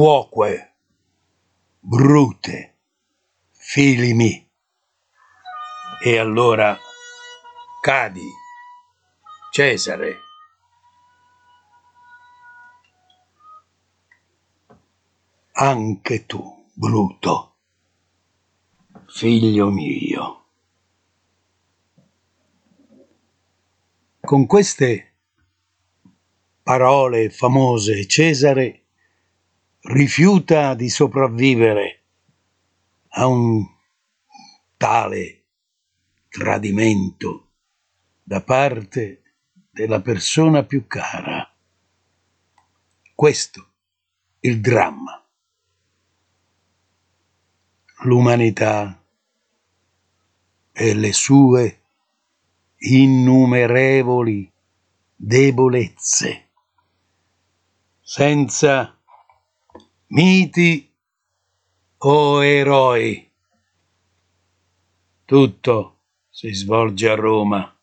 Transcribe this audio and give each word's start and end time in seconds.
quoque, 0.00 0.76
brute, 1.78 2.78
fili 3.50 4.14
mi. 4.14 4.50
E 6.02 6.16
allora 6.16 6.74
cadi, 7.82 8.24
Cesare. 9.52 10.16
Anche 15.52 16.24
tu, 16.24 16.70
Bruto, 16.72 17.56
figlio 19.06 19.68
mio. 19.68 20.44
Con 24.18 24.46
queste 24.46 25.16
parole 26.62 27.28
famose 27.28 28.06
Cesare 28.06 28.79
rifiuta 29.82 30.74
di 30.74 30.88
sopravvivere 30.88 32.02
a 33.08 33.26
un 33.26 33.64
tale 34.76 35.44
tradimento 36.28 37.50
da 38.22 38.42
parte 38.42 39.22
della 39.70 40.00
persona 40.00 40.64
più 40.64 40.86
cara. 40.86 41.52
Questo 43.14 43.68
il 44.40 44.60
dramma. 44.60 45.16
L'umanità 48.02 49.02
e 50.72 50.94
le 50.94 51.12
sue 51.12 51.82
innumerevoli 52.76 54.50
debolezze, 55.14 56.48
senza 58.00 58.99
miti 60.12 60.92
o 61.98 62.44
eroi. 62.44 63.30
Tutto 65.24 65.98
si 66.28 66.52
svolge 66.52 67.08
a 67.08 67.14
Roma 67.14 67.78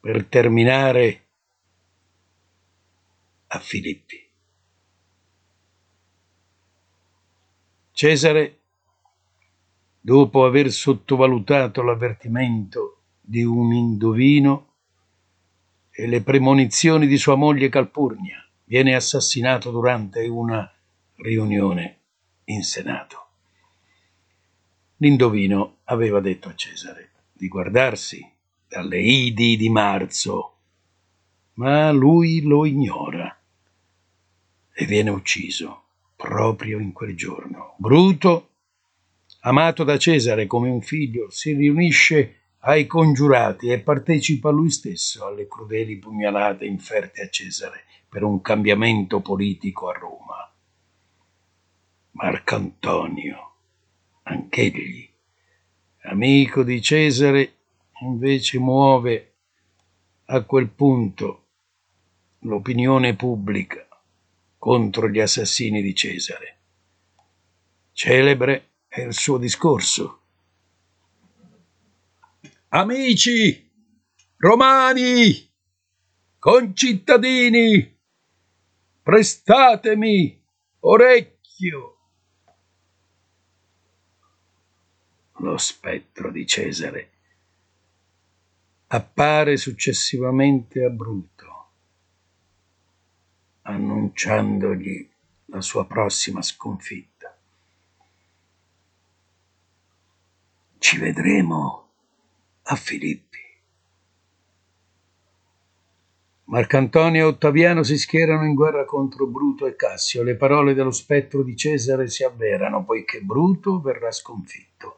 per 0.00 0.24
terminare 0.26 1.26
a 3.48 3.58
Filippi. 3.58 4.26
Cesare, 7.90 8.60
dopo 10.00 10.44
aver 10.44 10.70
sottovalutato 10.70 11.82
l'avvertimento 11.82 13.02
di 13.20 13.42
un 13.42 13.72
indovino 13.72 14.76
e 15.90 16.06
le 16.06 16.22
premonizioni 16.22 17.06
di 17.06 17.18
sua 17.18 17.34
moglie 17.34 17.68
Calpurnia. 17.68 18.48
Viene 18.64 18.94
assassinato 18.94 19.70
durante 19.70 20.26
una 20.28 20.72
riunione 21.18 21.98
in 22.44 22.62
Senato. 22.62 23.26
L'indovino 24.98 25.78
aveva 25.84 26.20
detto 26.20 26.48
a 26.48 26.54
Cesare 26.54 27.10
di 27.32 27.48
guardarsi 27.48 28.26
dalle 28.66 29.00
Idi 29.00 29.56
di 29.56 29.68
marzo, 29.68 30.56
ma 31.54 31.90
lui 31.92 32.42
lo 32.42 32.64
ignora 32.64 33.36
e 34.72 34.84
viene 34.86 35.10
ucciso 35.10 35.84
proprio 36.14 36.78
in 36.78 36.92
quel 36.92 37.16
giorno. 37.16 37.74
Bruto, 37.78 38.50
amato 39.40 39.84
da 39.84 39.98
Cesare 39.98 40.46
come 40.46 40.68
un 40.68 40.82
figlio, 40.82 41.30
si 41.30 41.52
riunisce 41.52 42.34
ai 42.60 42.86
congiurati 42.86 43.70
e 43.70 43.80
partecipa 43.80 44.50
lui 44.50 44.70
stesso 44.70 45.26
alle 45.26 45.46
crudeli 45.46 45.96
pugnalate 45.96 46.64
inferte 46.64 47.22
a 47.22 47.28
Cesare 47.28 47.84
per 48.08 48.24
un 48.24 48.40
cambiamento 48.40 49.20
politico 49.20 49.88
a 49.88 49.92
Roma. 49.92 50.47
Marcantonio, 52.20 53.54
anch'egli, 54.24 55.08
amico 56.02 56.64
di 56.64 56.82
Cesare, 56.82 57.58
invece 58.00 58.58
muove 58.58 59.34
a 60.24 60.42
quel 60.42 60.68
punto 60.68 61.46
l'opinione 62.40 63.14
pubblica 63.14 63.86
contro 64.58 65.08
gli 65.08 65.20
assassini 65.20 65.80
di 65.80 65.94
Cesare. 65.94 66.58
Celebre 67.92 68.70
è 68.88 69.02
il 69.02 69.14
suo 69.14 69.38
discorso 69.38 70.22
amici, 72.70 73.70
romani, 74.38 75.48
concittadini, 76.36 77.96
prestatemi 79.02 80.44
orecchio. 80.80 81.97
Lo 85.40 85.56
spettro 85.56 86.30
di 86.30 86.46
Cesare 86.46 87.10
appare 88.88 89.56
successivamente 89.56 90.84
a 90.84 90.88
Bruto, 90.88 91.66
annunciandogli 93.62 95.08
la 95.46 95.60
sua 95.60 95.86
prossima 95.86 96.40
sconfitta. 96.42 97.36
Ci 100.78 100.98
vedremo 100.98 101.88
a 102.62 102.76
Filippi. 102.76 103.26
Marcantonio 106.44 107.20
e 107.20 107.28
Ottaviano 107.28 107.82
si 107.82 107.98
schierano 107.98 108.46
in 108.46 108.54
guerra 108.54 108.86
contro 108.86 109.26
Bruto 109.26 109.66
e 109.66 109.76
Cassio. 109.76 110.22
Le 110.22 110.36
parole 110.36 110.72
dello 110.72 110.92
spettro 110.92 111.42
di 111.42 111.54
Cesare 111.54 112.08
si 112.08 112.24
avverano, 112.24 112.84
poiché 112.84 113.20
Bruto 113.20 113.80
verrà 113.80 114.10
sconfitto 114.10 114.97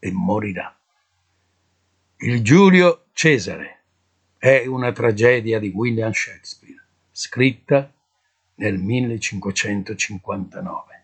e 0.00 0.10
morirà. 0.10 0.76
Il 2.16 2.42
Giulio 2.42 3.04
Cesare 3.12 3.84
è 4.36 4.66
una 4.66 4.90
tragedia 4.90 5.60
di 5.60 5.68
William 5.68 6.12
Shakespeare, 6.12 6.84
scritta 7.12 7.92
nel 8.56 8.78
1559. 8.78 10.99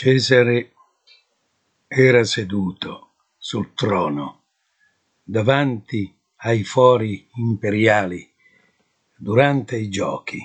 Cesare 0.00 0.74
era 1.88 2.22
seduto 2.22 3.14
sul 3.36 3.74
trono 3.74 4.44
davanti 5.24 6.16
ai 6.36 6.62
fori 6.62 7.28
imperiali 7.34 8.32
durante 9.16 9.76
i 9.76 9.88
giochi. 9.88 10.38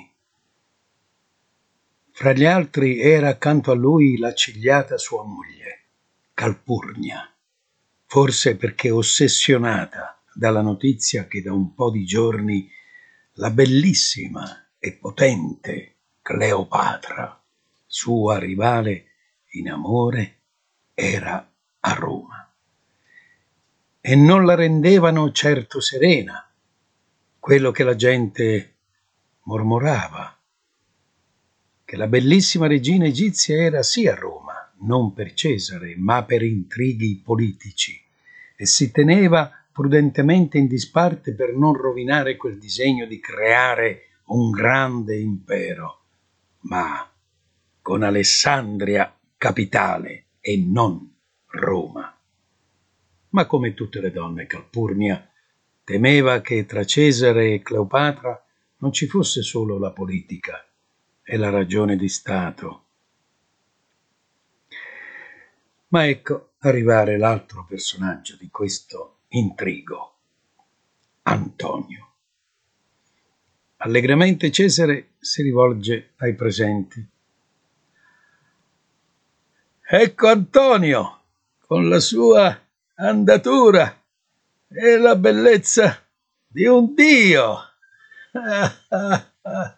Fra 2.10 2.32
gli 2.32 2.44
altri 2.44 3.00
era 3.00 3.28
accanto 3.28 3.70
a 3.70 3.76
lui 3.76 4.18
l'accigliata 4.18 4.98
sua 4.98 5.22
moglie, 5.22 5.84
Calpurnia, 6.34 7.32
forse 8.06 8.56
perché 8.56 8.90
ossessionata 8.90 10.20
dalla 10.34 10.62
notizia 10.62 11.28
che 11.28 11.40
da 11.42 11.52
un 11.52 11.74
po' 11.74 11.92
di 11.92 12.04
giorni 12.04 12.68
la 13.34 13.50
bellissima 13.50 14.66
e 14.80 14.94
potente 14.94 15.94
Cleopatra, 16.22 17.40
sua 17.86 18.36
rivale, 18.40 19.10
in 19.54 19.70
amore 19.70 20.38
era 20.94 21.52
a 21.80 21.92
Roma. 21.92 22.48
E 24.00 24.16
non 24.16 24.44
la 24.44 24.54
rendevano 24.54 25.30
certo 25.32 25.80
serena 25.80 26.48
quello 27.38 27.70
che 27.70 27.84
la 27.84 27.94
gente 27.94 28.74
mormorava, 29.42 30.38
che 31.84 31.96
la 31.96 32.06
bellissima 32.06 32.66
regina 32.66 33.06
egizia 33.06 33.56
era 33.56 33.82
sì 33.82 34.06
a 34.06 34.14
Roma, 34.14 34.72
non 34.80 35.12
per 35.12 35.34
Cesare, 35.34 35.94
ma 35.96 36.24
per 36.24 36.42
intrighi 36.42 37.20
politici, 37.22 38.00
e 38.56 38.66
si 38.66 38.90
teneva 38.90 39.50
prudentemente 39.70 40.58
in 40.58 40.66
disparte 40.66 41.34
per 41.34 41.54
non 41.54 41.74
rovinare 41.74 42.36
quel 42.36 42.58
disegno 42.58 43.06
di 43.06 43.20
creare 43.20 44.08
un 44.26 44.50
grande 44.50 45.18
impero, 45.18 46.02
ma 46.60 47.10
con 47.82 48.02
Alessandria 48.02 49.14
capitale 49.44 50.28
e 50.40 50.56
non 50.56 51.06
Roma. 51.48 52.18
Ma 53.28 53.44
come 53.44 53.74
tutte 53.74 54.00
le 54.00 54.10
donne, 54.10 54.46
Calpurnia 54.46 55.30
temeva 55.84 56.40
che 56.40 56.64
tra 56.64 56.82
Cesare 56.86 57.52
e 57.52 57.60
Cleopatra 57.60 58.42
non 58.78 58.90
ci 58.90 59.06
fosse 59.06 59.42
solo 59.42 59.78
la 59.78 59.90
politica 59.90 60.66
e 61.22 61.36
la 61.36 61.50
ragione 61.50 61.96
di 61.96 62.08
Stato. 62.08 62.84
Ma 65.88 66.08
ecco 66.08 66.52
arrivare 66.60 67.18
l'altro 67.18 67.66
personaggio 67.68 68.38
di 68.38 68.48
questo 68.48 69.24
intrigo, 69.28 70.20
Antonio. 71.24 72.12
Allegramente 73.76 74.50
Cesare 74.50 75.16
si 75.18 75.42
rivolge 75.42 76.14
ai 76.16 76.34
presenti. 76.34 77.12
Ecco 79.96 80.26
Antonio, 80.26 81.20
con 81.68 81.88
la 81.88 82.00
sua 82.00 82.60
andatura 82.96 83.96
e 84.68 84.98
la 84.98 85.14
bellezza 85.14 86.04
di 86.48 86.66
un 86.66 86.92
dio. 86.94 87.58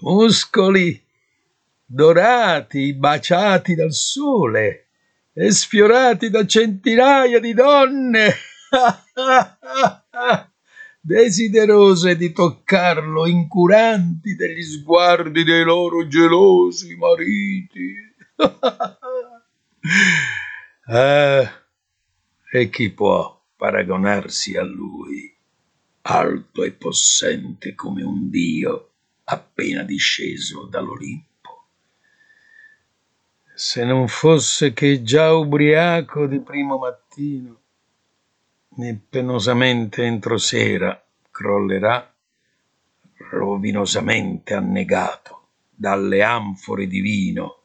Muscoli 0.00 1.04
dorati, 1.84 2.94
baciati 2.94 3.74
dal 3.74 3.92
sole 3.92 4.86
e 5.34 5.50
sfiorati 5.50 6.30
da 6.30 6.46
centinaia 6.46 7.40
di 7.40 7.52
donne. 7.52 8.34
desiderose 10.98 12.16
di 12.16 12.32
toccarlo, 12.32 13.26
incuranti 13.26 14.34
degli 14.34 14.62
sguardi 14.62 15.44
dei 15.44 15.62
loro 15.62 16.06
gelosi 16.06 16.96
mariti. 16.96 18.07
eh, 20.86 21.50
e 22.52 22.70
chi 22.70 22.90
può 22.90 23.42
paragonarsi 23.56 24.56
a 24.56 24.62
lui, 24.62 25.36
alto 26.02 26.62
e 26.62 26.70
possente 26.72 27.74
come 27.74 28.04
un 28.04 28.30
dio 28.30 28.90
appena 29.24 29.82
disceso 29.82 30.66
dall'Olimpo? 30.66 31.26
Se 33.54 33.84
non 33.84 34.06
fosse 34.06 34.72
che 34.72 35.02
già 35.02 35.32
ubriaco 35.32 36.26
di 36.26 36.38
primo 36.38 36.78
mattino, 36.78 37.60
né 38.76 39.00
penosamente 39.08 40.04
entro 40.04 40.38
sera 40.38 41.04
crollerà, 41.28 42.14
rovinosamente 43.30 44.54
annegato 44.54 45.48
dalle 45.74 46.22
anfore 46.22 46.86
di 46.86 47.00
vino, 47.00 47.57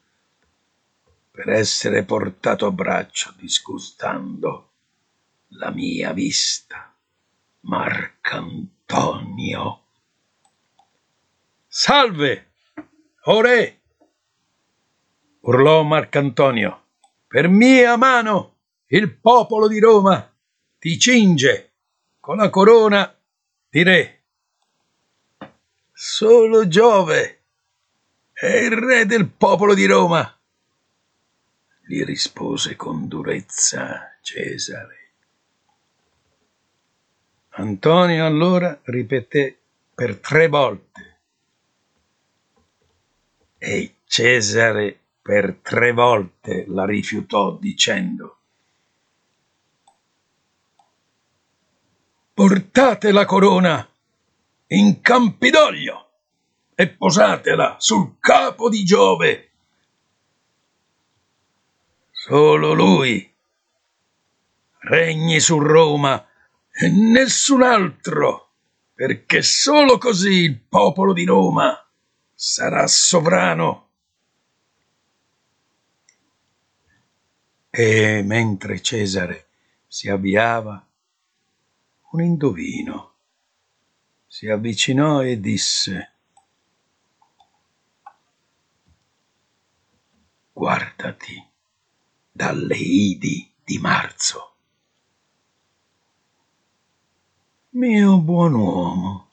per 1.35 1.49
essere 1.49 2.03
portato 2.03 2.67
a 2.67 2.71
braccio 2.71 3.33
disgustando 3.35 4.73
la 5.57 5.71
mia 5.71 6.13
vista. 6.13 6.95
Marcantonio. 7.61 8.67
Salve, 11.65 12.51
o 13.23 13.41
re! 13.41 13.79
urlò 15.39 15.81
Marcantonio. 15.81 16.83
Per 17.25 17.47
mia 17.47 17.97
mano 17.97 18.57
il 18.89 19.11
popolo 19.11 19.67
di 19.67 19.79
Roma 19.79 20.31
ti 20.77 20.99
cinge 20.99 21.71
con 22.19 22.37
la 22.37 22.51
corona 22.51 23.11
di 23.69 23.81
re. 23.81 24.21
Solo 25.91 26.67
Giove 26.67 27.41
è 28.33 28.55
il 28.57 28.71
re 28.73 29.07
del 29.07 29.27
popolo 29.29 29.73
di 29.73 29.87
Roma, 29.87 30.32
gli 31.85 32.03
rispose 32.03 32.75
con 32.75 33.07
durezza 33.07 34.17
Cesare. 34.21 35.11
Antonio 37.55 38.25
allora 38.25 38.79
ripeté 38.83 39.59
per 39.93 40.17
tre 40.17 40.47
volte 40.47 41.19
e 43.57 43.95
Cesare 44.05 44.99
per 45.21 45.59
tre 45.61 45.91
volte 45.91 46.65
la 46.67 46.85
rifiutò 46.85 47.55
dicendo 47.57 48.37
portate 52.33 53.11
la 53.11 53.25
corona 53.25 53.87
in 54.67 55.01
Campidoglio 55.01 56.09
e 56.73 56.89
posatela 56.89 57.75
sul 57.77 58.15
capo 58.19 58.69
di 58.69 58.83
Giove. 58.83 59.52
Solo 62.25 62.71
lui 62.71 63.35
regni 64.79 65.41
su 65.41 65.59
Roma 65.59 66.25
e 66.71 66.87
nessun 66.87 67.63
altro, 67.63 68.53
perché 68.93 69.41
solo 69.41 69.97
così 69.97 70.43
il 70.43 70.57
popolo 70.57 71.11
di 71.11 71.25
Roma 71.25 71.85
sarà 72.33 72.87
sovrano. 72.87 73.89
E 77.69 78.23
mentre 78.23 78.81
Cesare 78.81 79.47
si 79.85 80.07
avviava, 80.07 80.81
un 82.11 82.21
indovino. 82.21 83.15
Si 84.25 84.47
avvicinò 84.47 85.21
e 85.25 85.41
disse 85.41 86.13
Guardati 90.53 91.51
dalle 92.35 92.75
idi 92.75 93.53
di 93.63 93.77
marzo. 93.77 94.55
Mio 97.75 98.19
buon 98.21 98.55
uomo, 98.55 99.29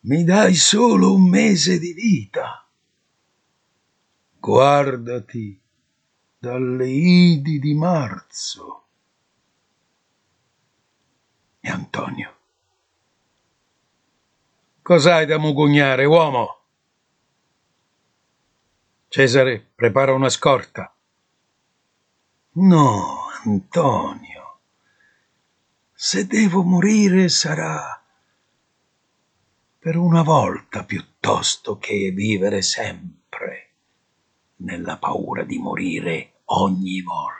mi 0.00 0.22
dai 0.22 0.54
solo 0.54 1.14
un 1.14 1.28
mese 1.28 1.78
di 1.78 1.94
vita. 1.94 2.68
Guardati 4.38 5.58
dalle 6.38 6.88
idi 6.88 7.58
di 7.58 7.74
marzo 7.74 8.84
e 11.60 11.70
Antonio. 11.70 12.36
Cos'hai 14.82 15.24
da 15.24 15.38
mugugnare, 15.38 16.04
uomo? 16.04 16.58
Cesare 19.08 19.70
prepara 19.74 20.12
una 20.12 20.28
scorta. 20.28 20.94
No, 22.52 23.28
Antonio. 23.44 24.58
Se 25.94 26.26
devo 26.26 26.64
morire 26.64 27.28
sarà 27.28 28.02
per 29.78 29.96
una 29.96 30.22
volta 30.22 30.84
piuttosto 30.84 31.78
che 31.78 32.10
vivere 32.10 32.60
sempre 32.62 33.74
nella 34.56 34.98
paura 34.98 35.44
di 35.44 35.58
morire 35.58 36.40
ogni 36.46 37.00
volta. 37.02 37.39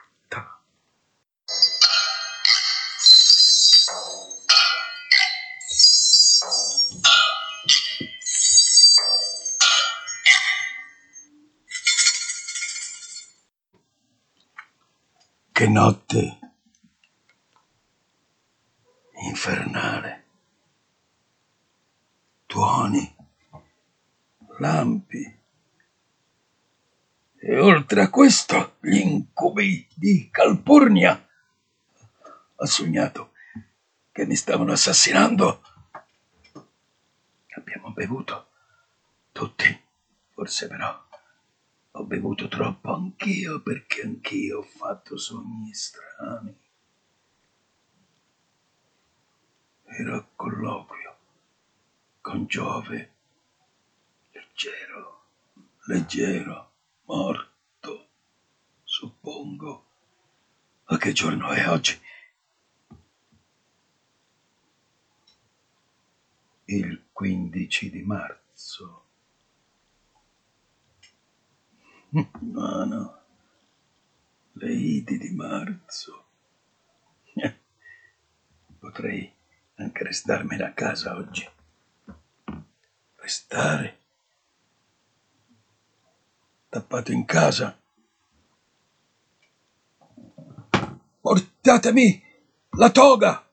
Che 15.61 15.69
notte 15.69 16.39
infernale. 19.29 20.25
Tuoni, 22.47 23.15
lampi. 24.57 25.39
E 27.37 27.61
oltre 27.61 28.01
a 28.01 28.09
questo, 28.09 28.77
gli 28.81 29.01
incubi 29.01 29.87
di 29.95 30.31
Calpurnia. 30.31 31.29
Ho 32.55 32.65
sognato 32.65 33.33
che 34.13 34.25
mi 34.25 34.37
stavano 34.37 34.73
assassinando. 34.73 35.63
Abbiamo 37.55 37.91
bevuto 37.91 38.49
tutti, 39.31 39.79
forse 40.33 40.69
però 40.69 41.09
ho 41.93 42.05
bevuto 42.05 42.47
troppo 42.47 42.95
anch'io 42.95 43.61
perché 43.61 44.03
anch'io 44.03 44.59
ho 44.59 44.63
fatto 44.63 45.17
sogni 45.17 45.75
strani. 45.75 46.57
Ero 49.85 50.17
a 50.17 50.27
colloquio 50.37 51.17
con 52.21 52.47
Giove, 52.47 53.15
leggero, 54.31 55.25
leggero, 55.87 56.73
morto, 57.07 58.09
suppongo. 58.85 59.87
Ma 60.85 60.97
che 60.97 61.13
giorno 61.13 61.51
è 61.51 61.69
oggi? 61.69 62.01
Il 66.67 67.07
15 67.13 67.91
di 67.91 68.03
marzo. 68.03 69.10
No, 72.13 72.85
no, 72.85 73.21
le 74.55 74.73
Idi 74.73 75.17
di 75.17 75.31
marzo. 75.31 76.25
Potrei 78.81 79.33
anche 79.77 80.03
restarmene 80.03 80.65
a 80.65 80.73
casa 80.73 81.15
oggi. 81.15 81.49
Restare? 83.15 83.99
Tappato 86.69 87.13
in 87.13 87.25
casa? 87.25 87.81
Portatemi 91.21 92.23
la 92.71 92.91
toga! 92.91 93.50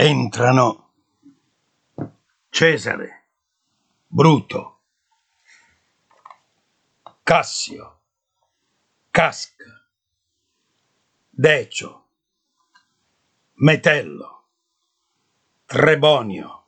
Entrano. 0.00 0.92
Cesare, 2.50 3.26
Bruto, 4.06 4.80
Cassio, 7.24 8.00
Casca, 9.10 9.90
Decio, 11.28 12.08
Metello, 13.54 14.46
Trebonio, 15.66 16.64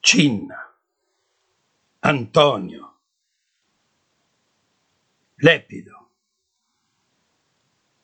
Cinna, 0.00 0.76
Antonio, 2.00 2.98
Lepido, 5.36 6.10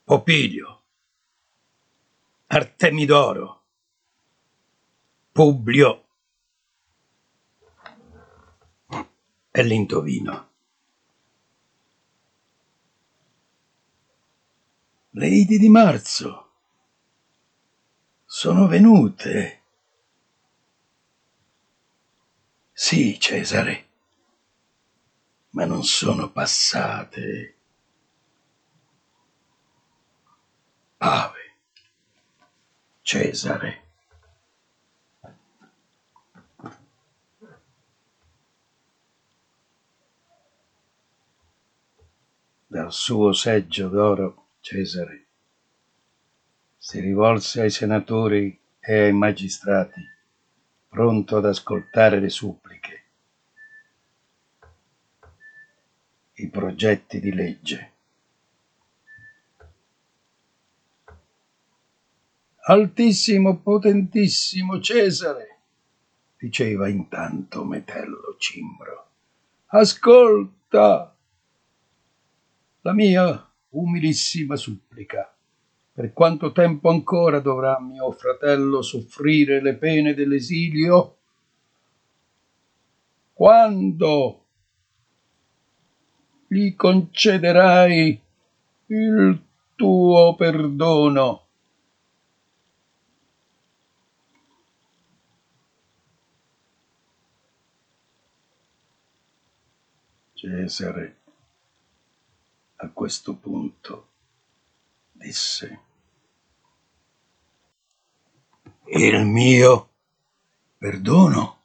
Popilio, 0.05 0.83
Artemidoro, 2.47 3.60
Publio 5.41 6.05
e 9.51 9.63
l'indovino. 9.63 10.51
Le 15.13 15.27
Idi 15.29 15.57
di 15.57 15.71
marzo 15.71 16.51
sono 18.27 18.67
venute. 18.67 19.63
Sì, 22.71 23.19
Cesare, 23.19 23.89
ma 25.53 25.65
non 25.65 25.83
sono 25.85 26.31
passate. 26.31 27.57
Ave, 30.99 31.55
Cesare. 33.01 33.90
Dal 42.91 42.99
suo 42.99 43.33
seggio 43.33 43.87
d'oro, 43.87 44.47
Cesare 44.59 45.27
si 46.77 46.99
rivolse 46.99 47.61
ai 47.61 47.71
senatori 47.71 48.59
e 48.81 49.03
ai 49.03 49.13
magistrati, 49.13 50.03
pronto 50.89 51.37
ad 51.37 51.45
ascoltare 51.45 52.19
le 52.19 52.31
suppliche, 52.31 53.05
i 56.33 56.49
progetti 56.49 57.21
di 57.21 57.33
legge. 57.33 57.93
Altissimo, 62.63 63.59
potentissimo 63.59 64.81
Cesare, 64.81 65.59
diceva 66.37 66.89
intanto 66.89 67.63
Metello 67.63 68.35
Cimbro, 68.37 69.11
ascolta 69.67 71.15
la 72.83 72.93
mia 72.93 73.53
umilissima 73.71 74.57
supplica. 74.57 75.35
Per 75.93 76.13
quanto 76.13 76.53
tempo 76.53 76.89
ancora 76.89 77.41
dovrà 77.41 77.79
mio 77.81 78.11
fratello 78.13 78.81
soffrire 78.81 79.61
le 79.61 79.77
pene 79.77 80.15
dell'esilio? 80.15 81.17
Quando 83.33 84.45
gli 86.47 86.75
concederai 86.75 88.21
il 88.87 89.43
tuo 89.75 90.35
perdono? 90.37 91.47
Cesare 100.35 101.20
a 102.83 102.89
questo 102.91 103.37
punto 103.37 104.09
disse 105.13 105.81
il 108.87 109.25
mio 109.27 109.89
perdono 110.79 111.59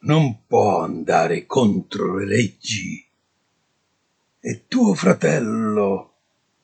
non 0.00 0.44
può 0.46 0.82
andare 0.82 1.46
contro 1.46 2.16
le 2.16 2.26
leggi 2.26 3.08
e 4.40 4.64
tuo 4.66 4.94
fratello 4.94 6.14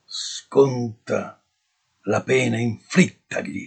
sconta 0.04 1.40
la 2.02 2.22
pena 2.22 2.58
inflittagli 2.58 3.64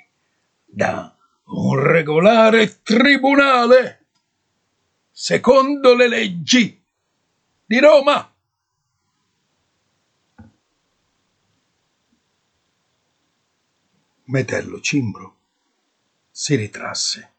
da 0.66 1.16
un 1.46 1.80
regolare 1.80 2.82
tribunale 2.82 4.08
secondo 5.12 5.96
le 5.96 6.08
leggi 6.08 6.82
di 7.66 7.80
Roma. 7.80 8.34
Metello 14.30 14.80
Cimbro 14.80 15.38
si 16.30 16.54
ritrasse. 16.54 17.34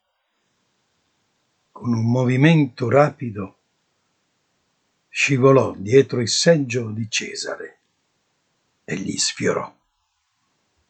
Con 1.70 1.92
un 1.92 2.11
movimento 2.11 2.90
rapido 2.90 3.59
scivolò 5.09 5.76
dietro 5.76 6.20
il 6.20 6.28
seggio 6.28 6.90
di 6.90 7.09
Cesare 7.09 7.80
e 8.82 8.97
gli 8.97 9.16
sfiorò 9.16 9.73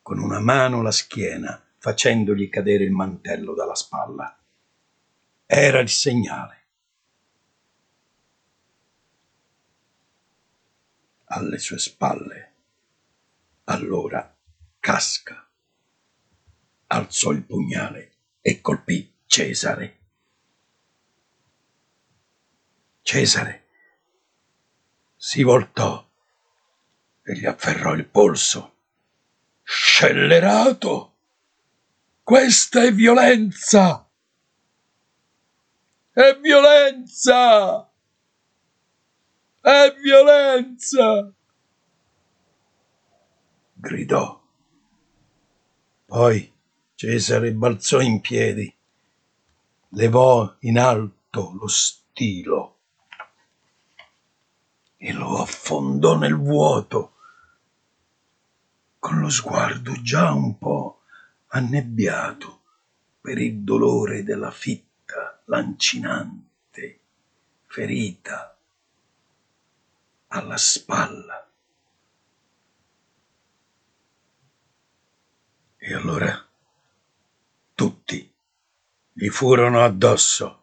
con 0.00 0.18
una 0.20 0.40
mano 0.40 0.80
la 0.80 0.90
schiena, 0.90 1.62
facendogli 1.76 2.48
cadere 2.48 2.84
il 2.84 2.92
mantello 2.92 3.52
dalla 3.52 3.74
spalla. 3.74 4.42
Era 5.44 5.80
il 5.80 5.90
segnale. 5.90 6.64
Alle 11.24 11.58
sue 11.58 11.78
spalle, 11.78 12.52
allora 13.64 14.34
casca 14.80 15.44
alzò 16.92 17.30
il 17.30 17.44
pugnale 17.44 18.12
e 18.40 18.60
colpì 18.60 19.12
Cesare. 19.26 19.98
Cesare 23.02 23.66
si 25.16 25.42
voltò 25.42 26.08
e 27.22 27.36
gli 27.36 27.46
afferrò 27.46 27.94
il 27.94 28.06
polso. 28.06 28.76
Scellerato! 29.62 31.14
Questa 32.22 32.82
è 32.82 32.92
violenza! 32.92 34.08
È 36.12 36.38
violenza! 36.40 37.90
È 39.60 39.94
violenza! 40.02 41.32
gridò. 43.80 44.38
Poi 46.06 46.52
Cesare 47.00 47.54
balzò 47.54 47.98
in 48.00 48.20
piedi, 48.20 48.70
levò 49.92 50.54
in 50.58 50.78
alto 50.78 51.50
lo 51.58 51.66
stilo 51.66 52.76
e 54.98 55.10
lo 55.14 55.40
affondò 55.40 56.18
nel 56.18 56.36
vuoto, 56.36 57.14
con 58.98 59.18
lo 59.18 59.30
sguardo 59.30 59.94
già 60.02 60.30
un 60.34 60.58
po' 60.58 61.00
annebbiato 61.46 62.60
per 63.18 63.38
il 63.38 63.60
dolore 63.60 64.22
della 64.22 64.50
fitta 64.50 65.40
lancinante 65.46 67.00
ferita 67.64 68.58
alla 70.26 70.58
spalla. 70.58 71.50
E 75.78 75.94
allora 75.94 76.39
gli 79.20 79.28
furono 79.28 79.84
addosso, 79.84 80.62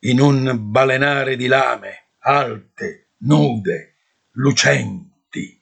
in 0.00 0.20
un 0.20 0.56
balenare 0.70 1.36
di 1.36 1.48
lame, 1.48 2.04
alte, 2.20 3.08
nude, 3.18 3.96
lucenti, 4.30 5.60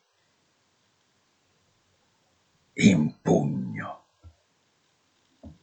in 2.74 3.20
pugno. 3.20 4.04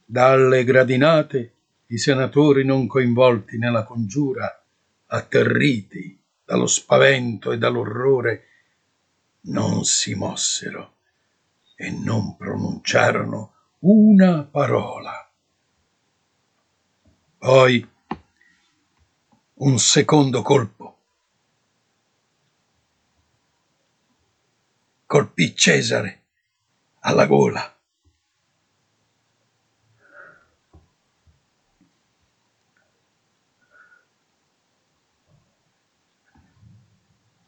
Dalle 0.04 0.64
gradinate 0.64 1.54
i 1.86 1.96
senatori 1.96 2.62
non 2.62 2.86
coinvolti 2.86 3.56
nella 3.56 3.84
congiura, 3.84 4.62
atterriti 5.06 6.22
dallo 6.44 6.66
spavento 6.66 7.52
e 7.52 7.56
dall'orrore, 7.56 8.48
non 9.44 9.86
si 9.86 10.14
mossero 10.14 10.96
e 11.74 11.90
non 11.90 12.36
pronunciarono 12.36 13.54
una 13.78 14.42
parola. 14.42 15.21
Poi 17.42 17.84
un 19.54 19.78
secondo 19.80 20.42
colpo. 20.42 20.98
Colpì 25.06 25.52
Cesare 25.56 26.22
alla 27.00 27.26
gola. 27.26 27.76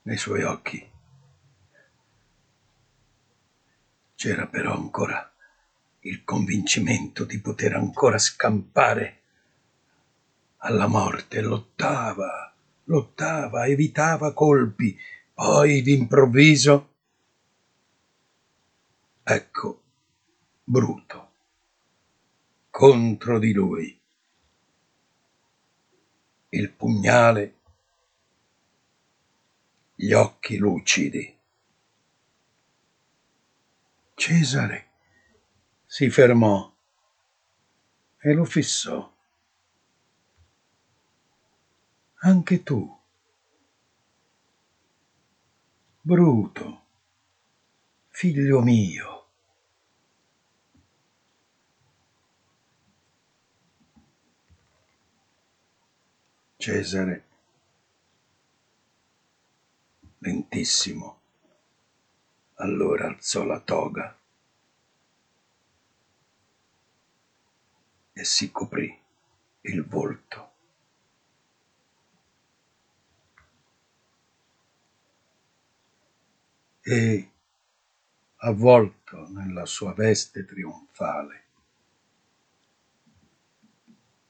Nei 0.03 0.17
suoi 0.17 0.43
occhi 0.43 0.91
c'era 4.17 4.49
però 4.49 4.75
ancora 4.75 5.33
il 6.01 6.25
convincimento 6.25 7.25
di 7.25 7.39
poter 7.39 7.75
ancora 7.75 8.19
scampare 8.19 9.23
alla 10.65 10.87
morte, 10.87 11.43
lottava, 11.43 12.55
lottava, 12.85 13.67
evitava 13.67 14.33
colpi, 14.33 14.99
poi 15.35 15.83
d'improvviso, 15.83 16.95
ecco, 19.23 19.83
Bruto, 20.65 21.33
contro 22.71 23.39
di 23.39 23.53
lui, 23.53 24.01
il 26.49 26.71
pugnale, 26.71 27.59
gli 29.95 30.13
occhi 30.13 30.57
lucidi. 30.57 31.39
Cesare 34.15 34.89
si 35.85 36.09
fermò 36.09 36.75
e 38.19 38.33
lo 38.33 38.45
fissò. 38.47 39.14
Anche 42.25 42.63
tu. 42.63 42.99
Bruto, 46.01 46.85
figlio 48.09 48.63
mio. 48.63 49.13
Cesare, 56.57 57.25
lentissimo, 60.19 61.21
allora 62.55 63.07
alzò 63.09 63.45
la 63.45 63.61
toga 63.61 64.19
e 68.15 68.25
si 68.25 68.51
coprì 68.51 68.99
il 69.61 69.85
volto. 69.85 70.54
E, 76.87 77.31
avvolto 78.37 79.27
nella 79.31 79.65
sua 79.65 79.95
veste 79.95 80.45
trionfale, 80.45 81.45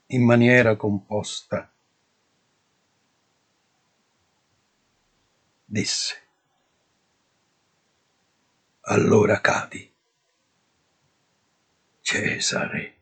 in 0.06 0.24
maniera 0.24 0.76
composta, 0.76 1.68
disse, 5.64 6.22
allora 8.82 9.40
cadi, 9.40 9.92
Cesare. 12.00 12.92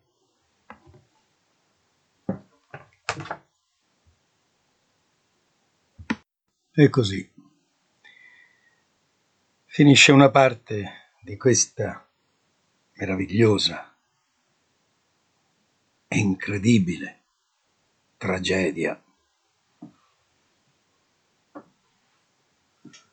E 6.75 6.89
così 6.89 7.32
finisce 9.75 10.13
una 10.13 10.31
parte 10.31 11.15
di 11.23 11.39
questa 11.39 12.07
meravigliosa 12.93 13.97
e 16.09 16.19
incredibile 16.19 17.21
tragedia 18.19 19.03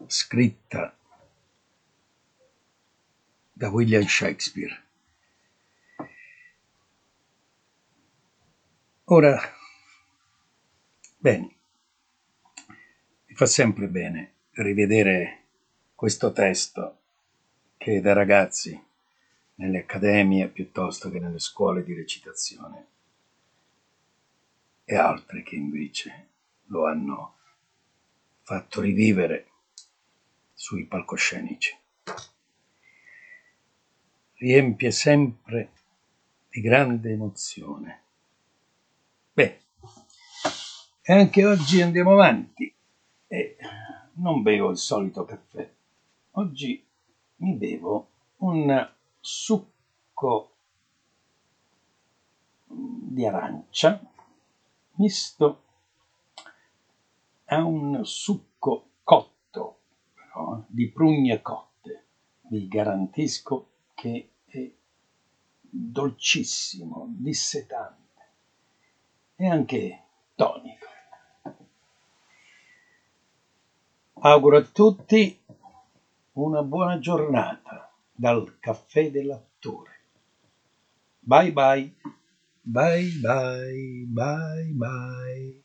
scritta 0.06 0.98
da 3.54 3.70
William 3.70 4.06
Shakespeare. 4.06 4.84
Ora, 9.06 9.40
bene, 11.20 11.56
mi 13.28 13.36
fa 13.36 13.46
sempre 13.46 13.88
bene 13.88 14.34
rivedere 14.56 15.39
questo 16.00 16.32
testo 16.32 16.98
che 17.76 18.00
da 18.00 18.14
ragazzi 18.14 18.82
nelle 19.56 19.80
accademie 19.80 20.48
piuttosto 20.48 21.10
che 21.10 21.20
nelle 21.20 21.40
scuole 21.40 21.84
di 21.84 21.94
recitazione 21.94 22.88
e 24.86 24.96
altri 24.96 25.44
che 25.44 25.56
invece 25.56 26.28
lo 26.68 26.88
hanno 26.88 27.36
fatto 28.44 28.80
rivivere 28.80 29.48
sui 30.54 30.86
palcoscenici. 30.86 31.78
Riempie 34.36 34.92
sempre 34.92 35.72
di 36.48 36.62
grande 36.62 37.12
emozione. 37.12 38.02
Beh, 39.34 39.60
e 41.02 41.14
anche 41.14 41.46
oggi 41.46 41.82
andiamo 41.82 42.14
avanti 42.14 42.74
e 43.28 43.58
non 44.14 44.42
bevo 44.42 44.70
il 44.70 44.78
solito 44.78 45.26
caffè 45.26 45.70
Oggi 46.32 46.88
mi 47.38 47.56
bevo 47.56 48.10
un 48.38 48.94
succo 49.20 50.56
di 52.66 53.26
arancia 53.26 54.00
misto 54.98 55.64
a 57.46 57.64
un 57.64 58.06
succo 58.06 58.90
cotto, 59.04 59.80
però, 60.14 60.64
di 60.68 60.90
prugne 60.92 61.42
cotte. 61.42 62.06
Vi 62.42 62.68
garantisco 62.68 63.72
che 63.96 64.34
è 64.46 64.72
dolcissimo, 65.60 67.08
dissetante 67.10 68.28
e 69.36 69.48
anche 69.48 70.04
tonico. 70.36 70.86
Auguro 74.22 74.58
a 74.58 74.64
tutti 74.64 75.39
una 76.44 76.64
buona 76.64 77.00
giornata 77.00 77.92
dal 78.12 78.58
caffè 78.60 79.12
dell'attore. 79.12 79.92
Bye 81.20 81.52
bye, 81.52 81.94
bye 82.62 83.12
bye, 83.22 84.06
bye 84.08 84.72
bye. 84.74 85.64